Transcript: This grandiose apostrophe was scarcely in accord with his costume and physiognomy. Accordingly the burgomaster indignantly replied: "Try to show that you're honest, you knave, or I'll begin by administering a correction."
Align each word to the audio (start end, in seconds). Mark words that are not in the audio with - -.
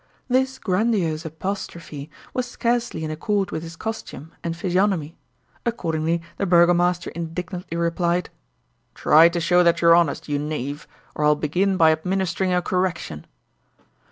This 0.27 0.57
grandiose 0.57 1.25
apostrophe 1.25 2.09
was 2.33 2.47
scarcely 2.47 3.03
in 3.03 3.11
accord 3.11 3.51
with 3.51 3.61
his 3.61 3.75
costume 3.75 4.31
and 4.43 4.57
physiognomy. 4.57 5.15
Accordingly 5.63 6.23
the 6.37 6.47
burgomaster 6.47 7.11
indignantly 7.11 7.77
replied: 7.77 8.31
"Try 8.95 9.29
to 9.29 9.39
show 9.39 9.61
that 9.61 9.79
you're 9.79 9.93
honest, 9.93 10.27
you 10.27 10.39
knave, 10.39 10.87
or 11.13 11.23
I'll 11.23 11.35
begin 11.35 11.77
by 11.77 11.91
administering 11.91 12.51
a 12.51 12.63
correction." 12.63 13.27